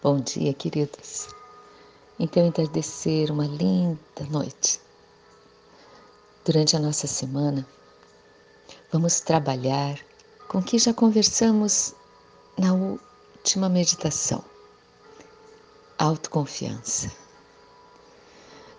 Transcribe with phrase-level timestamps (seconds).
[0.00, 1.26] Bom dia, queridos.
[2.20, 3.98] Então, entardecer uma linda
[4.30, 4.80] noite.
[6.44, 7.66] Durante a nossa semana,
[8.92, 9.98] vamos trabalhar
[10.46, 11.94] com o que já conversamos
[12.56, 14.44] na última meditação.
[15.98, 17.10] Autoconfiança.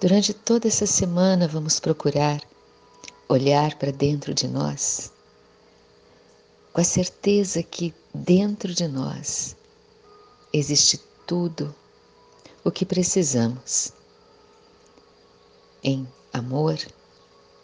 [0.00, 2.40] Durante toda essa semana, vamos procurar
[3.28, 5.12] olhar para dentro de nós
[6.72, 9.56] com a certeza que dentro de nós
[10.56, 11.74] existe tudo
[12.62, 13.92] o que precisamos
[15.82, 16.78] em amor,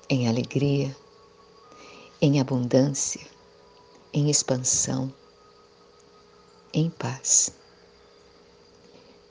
[0.09, 0.95] em alegria,
[2.21, 3.25] em abundância,
[4.13, 5.15] em expansão,
[6.75, 7.53] em paz.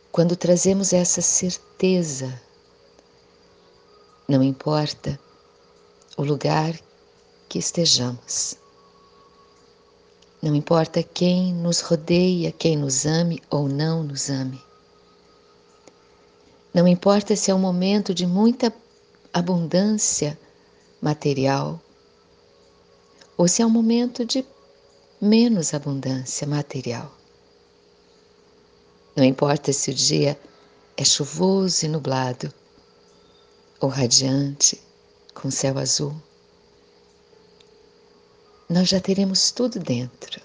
[0.10, 2.42] Quando trazemos essa certeza,
[4.26, 5.20] não importa
[6.16, 6.80] o lugar
[7.50, 8.56] que estejamos,
[10.42, 14.62] não importa quem nos rodeia, quem nos ame ou não nos ame.
[16.74, 18.74] Não importa se é um momento de muita
[19.34, 20.40] abundância
[21.02, 21.82] material
[23.38, 24.46] ou se é um momento de
[25.20, 27.12] menos abundância material.
[29.16, 30.40] Não importa se o dia
[30.96, 32.54] é chuvoso e nublado
[33.82, 34.82] ou radiante
[35.34, 36.16] com céu azul
[38.70, 40.40] nós já teremos tudo dentro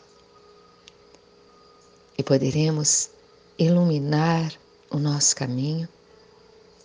[2.16, 3.10] e poderemos
[3.58, 4.50] iluminar
[4.90, 5.86] o nosso caminho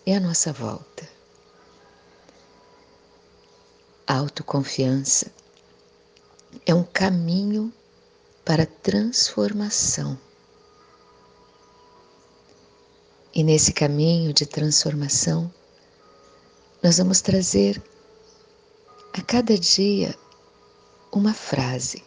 [0.04, 1.08] e a nossa volta.
[4.06, 5.32] A autoconfiança
[6.66, 7.72] é um caminho
[8.44, 10.18] para transformação.
[13.32, 15.50] E nesse caminho de transformação,
[16.82, 17.80] nós vamos trazer
[19.12, 20.14] a cada dia
[21.12, 22.02] uma frase.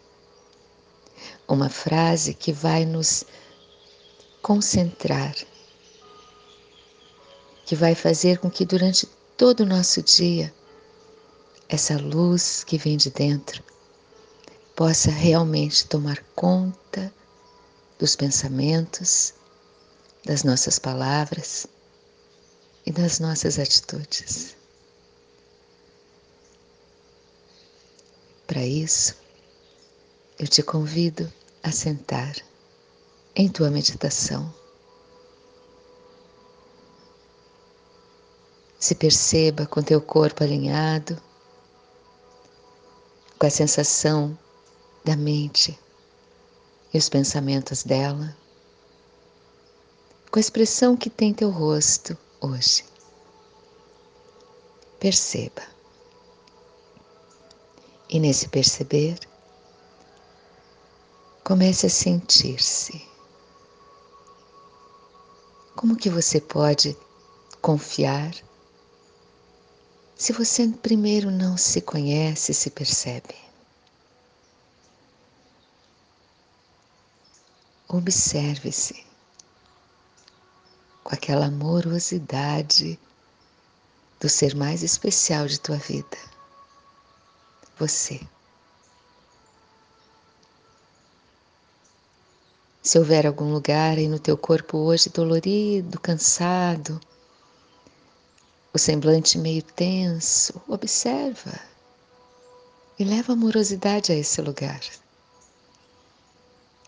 [1.47, 3.25] Uma frase que vai nos
[4.41, 5.35] concentrar,
[7.65, 10.53] que vai fazer com que durante todo o nosso dia
[11.67, 13.63] essa luz que vem de dentro
[14.75, 17.13] possa realmente tomar conta
[17.99, 19.33] dos pensamentos,
[20.25, 21.67] das nossas palavras
[22.85, 24.55] e das nossas atitudes.
[28.45, 29.15] Para isso,
[30.37, 31.31] eu te convido
[31.61, 32.35] a sentar
[33.35, 34.53] em tua meditação.
[38.77, 41.17] Se perceba com teu corpo alinhado,
[43.39, 44.37] com a sensação
[45.05, 45.79] da mente
[46.93, 48.35] e os pensamentos dela,
[50.29, 52.83] com a expressão que tem teu rosto hoje.
[54.99, 55.72] Perceba.
[58.13, 59.17] E nesse perceber,
[61.43, 63.03] comece a sentir-se.
[65.75, 66.95] Como que você pode
[67.59, 68.31] confiar
[70.15, 73.35] se você primeiro não se conhece se percebe?
[77.87, 79.03] Observe-se
[81.03, 82.99] com aquela amorosidade
[84.19, 86.32] do ser mais especial de tua vida
[87.77, 88.19] você.
[92.81, 96.99] Se houver algum lugar aí no teu corpo hoje dolorido, cansado,
[98.73, 101.57] o semblante meio tenso, observa
[102.99, 104.81] e leva amorosidade a esse lugar.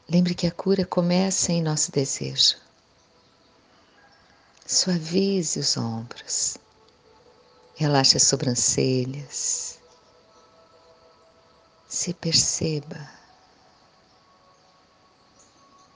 [0.09, 2.57] Lembre que a cura começa em nosso desejo.
[4.65, 6.57] Suavize os ombros,
[7.75, 9.79] relaxe as sobrancelhas,
[11.87, 13.09] se perceba.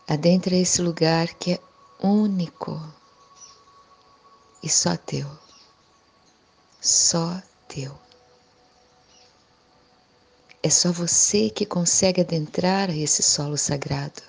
[0.08, 1.60] Adentra esse lugar que é
[2.00, 2.82] único
[4.64, 5.30] e só teu.
[6.82, 7.98] Só teu.
[10.62, 14.22] É só você que consegue adentrar a esse solo sagrado.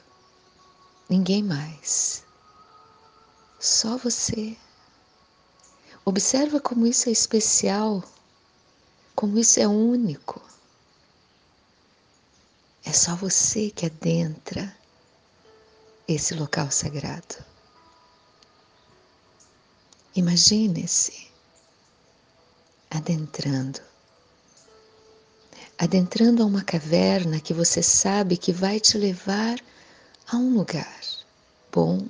[1.09, 2.25] Ninguém mais.
[3.59, 4.57] Só você.
[6.05, 8.03] Observa como isso é especial,
[9.15, 10.41] como isso é único.
[12.85, 14.75] É só você que adentra
[16.09, 17.37] esse local sagrado.
[20.17, 21.31] Imagine-se
[22.91, 23.81] adentrando,
[25.79, 29.61] adentrando a uma caverna que você sabe que vai te levar
[30.27, 31.01] a um lugar
[31.73, 32.05] bom,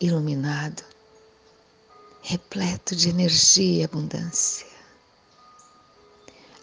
[0.00, 0.82] iluminado,
[2.22, 4.75] repleto de energia e abundância.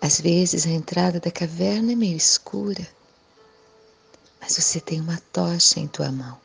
[0.04, 2.86] Às vezes a entrada da caverna é meio escura,
[4.42, 6.38] mas você tem uma tocha em tua mão.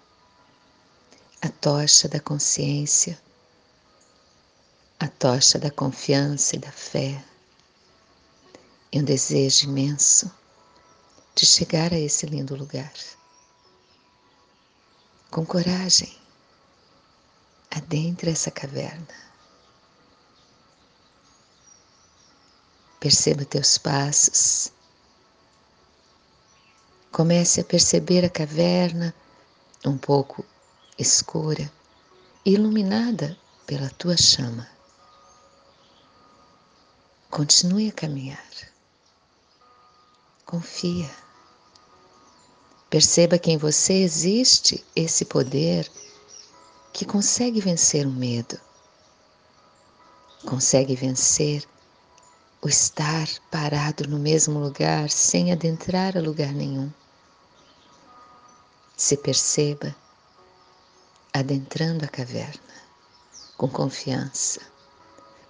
[1.43, 3.21] a tocha da consciência,
[5.01, 7.21] a tocha da confiança e da fé,
[8.93, 10.31] e um desejo imenso
[11.35, 12.93] de chegar a esse lindo lugar.
[15.33, 16.17] Com coragem,
[17.73, 19.28] adentre essa caverna.
[23.00, 24.73] Perceba teus passos.
[27.12, 29.15] Comece a perceber a caverna
[29.85, 30.45] um pouco
[30.99, 31.71] escura,
[32.45, 34.69] iluminada pela tua chama.
[37.31, 38.45] Continue a caminhar.
[40.45, 41.11] Confia.
[42.91, 45.89] Perceba que em você existe esse poder
[46.93, 48.59] que consegue vencer o medo,
[50.47, 51.69] consegue vencer
[52.61, 56.91] o estar parado no mesmo lugar sem adentrar a lugar nenhum.
[58.97, 59.95] Se perceba
[61.33, 62.69] adentrando a caverna
[63.57, 64.61] com confiança,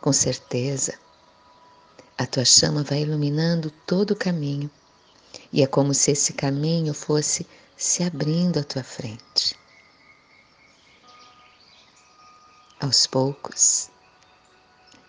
[0.01, 0.99] com certeza.
[2.17, 4.71] A tua chama vai iluminando todo o caminho
[5.53, 7.47] e é como se esse caminho fosse
[7.77, 9.57] se abrindo à tua frente.
[12.81, 13.91] Aos poucos,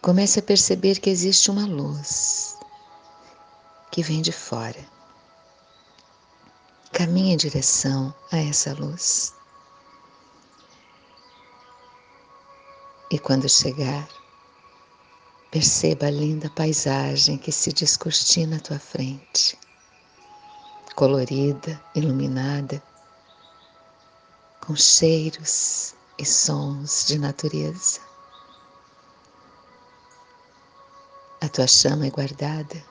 [0.02, 2.56] Comece a perceber que existe uma luz
[3.92, 4.80] que vem de fora.
[6.94, 9.34] Caminhe em direção a essa luz.
[13.12, 14.08] E quando chegar,
[15.52, 19.60] perceba a linda paisagem que se descortina à tua frente,
[20.96, 22.82] colorida, iluminada,
[24.62, 28.09] com cheiros e sons de natureza.
[31.50, 32.86] A tua chama é guardada,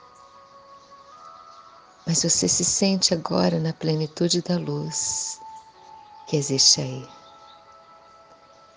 [2.05, 5.39] mas você se sente agora na plenitude da luz
[6.27, 7.09] que existe aí,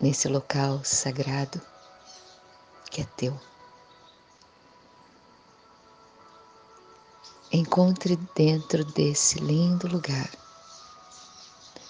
[0.00, 1.60] nesse local sagrado
[2.92, 3.36] que é teu.
[7.50, 10.30] Encontre dentro desse lindo lugar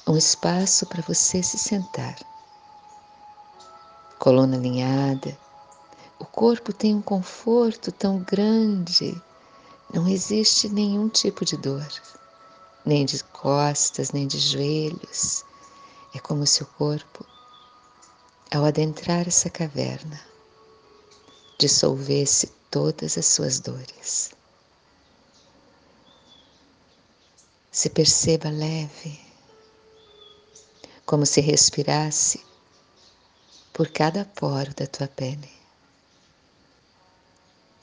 [0.06, 2.16] um espaço para você se sentar.
[4.18, 5.36] Coluna alinhada,
[6.32, 9.20] corpo tem um conforto tão grande,
[9.92, 11.86] não existe nenhum tipo de dor,
[12.86, 15.44] nem de costas, nem de joelhos.
[16.14, 17.26] É como se o corpo,
[18.50, 20.18] ao adentrar essa caverna,
[21.58, 24.30] dissolvesse todas as suas dores.
[27.70, 29.20] Se perceba leve,
[31.04, 32.42] como se respirasse
[33.72, 35.61] por cada poro da tua pele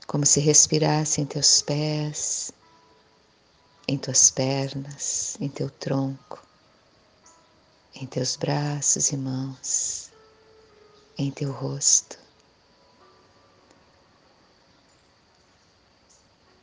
[0.10, 2.52] como se respirasse em teus pés,
[3.88, 6.44] em tuas pernas, em teu tronco,
[7.94, 10.10] em teus braços e mãos,
[11.16, 12.18] em teu rosto.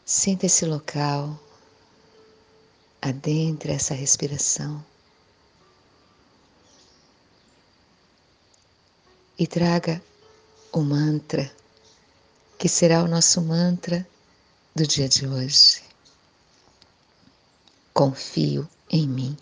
[0.04, 1.38] Sinta esse local,
[3.00, 4.84] adentre essa respiração
[9.38, 10.02] e traga
[10.72, 11.48] o mantra
[12.58, 14.06] que será o nosso mantra
[14.74, 15.82] do dia de hoje.
[17.92, 19.36] Confio em mim.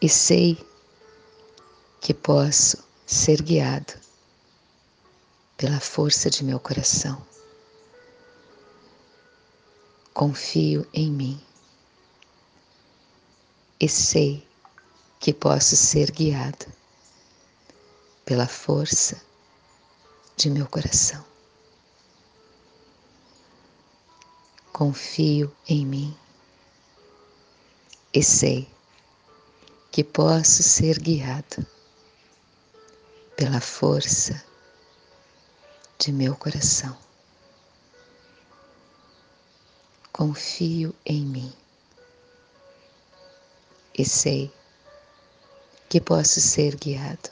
[0.00, 0.56] E sei
[2.00, 3.94] que posso ser guiado
[5.56, 7.20] pela força de meu coração.
[10.14, 11.40] Confio em mim
[13.80, 14.46] e sei
[15.20, 16.66] que posso ser guiado
[18.24, 19.27] pela força
[20.38, 21.24] de meu coração.
[24.72, 26.16] Confio em mim
[28.14, 28.70] e sei
[29.90, 31.66] que posso ser guiado
[33.36, 34.40] pela força
[35.98, 36.96] de meu coração.
[40.12, 41.52] Confio em mim
[43.92, 44.52] e sei
[45.88, 47.28] que posso ser guiado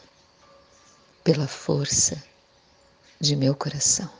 [1.22, 2.20] pela força
[3.20, 4.10] de meu coração.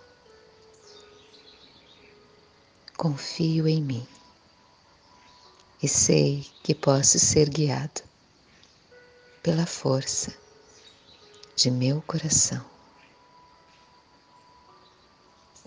[2.97, 4.07] Confio em mim
[5.83, 8.03] e sei que posso ser guiado
[9.43, 10.35] pela força
[11.55, 12.65] de meu coração.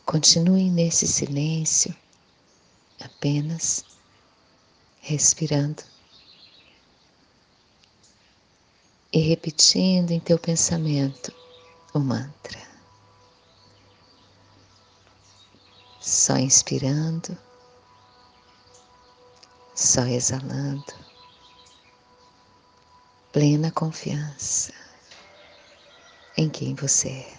[0.06, 1.96] Continue nesse silêncio,
[3.00, 3.86] apenas
[5.02, 5.84] respirando
[9.14, 11.34] e repetindo em teu pensamento
[11.94, 12.69] o mantra.
[16.00, 17.38] Só inspirando,
[19.76, 20.94] só exalando,
[23.32, 24.74] plena confiança
[26.38, 27.39] em quem você é.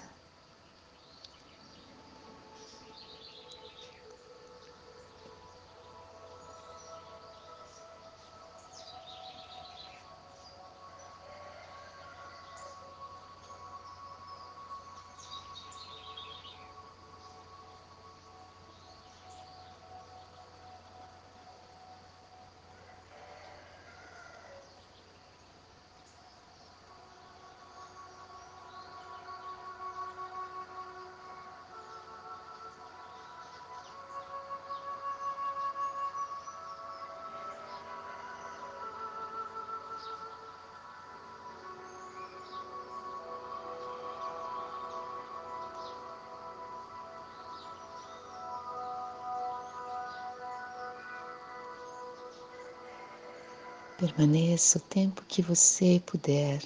[54.00, 56.62] Permaneça o tempo que você puder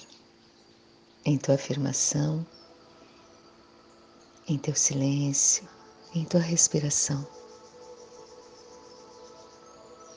[1.25, 2.47] em tua afirmação,
[4.47, 5.67] em teu silêncio,
[6.13, 7.27] em tua respiração.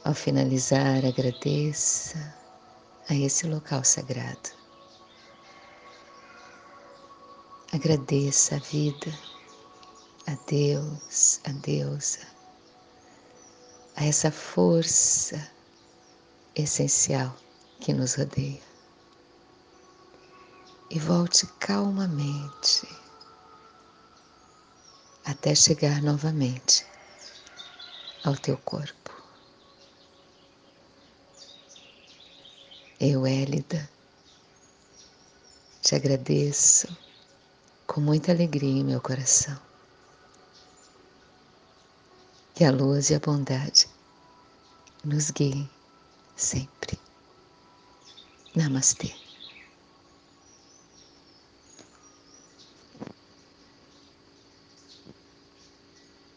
[0.05, 2.37] Ao finalizar, agradeça
[3.09, 4.51] a esse local sagrado.
[7.73, 9.13] Agradeça a vida,
[10.25, 12.29] a Deus, a deusa,
[13.97, 15.58] a essa força
[16.63, 17.35] essencial
[17.81, 18.61] que nos rodeia.
[20.91, 22.89] E volte calmamente
[25.25, 26.87] até chegar novamente
[28.25, 29.15] ao teu corpo.
[32.99, 33.89] Eu, Élida,
[35.83, 36.89] te agradeço
[37.87, 39.57] com muita alegria em meu coração.
[42.55, 43.89] Que a luz e a bondade
[45.05, 45.71] nos guiem
[46.39, 47.03] sempre.
[48.57, 49.11] Namastê.